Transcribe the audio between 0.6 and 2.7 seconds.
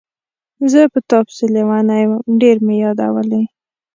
زه په تا پسې لیونی وم، ډېر